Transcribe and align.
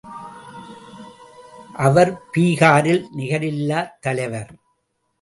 அவர் 1.87 2.11
பீகாரில் 2.33 3.05
நிகரில்லாத் 3.17 3.95
தலைவர். 3.99 4.51